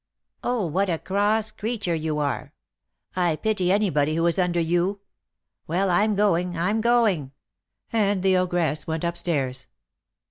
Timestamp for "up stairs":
9.05-9.67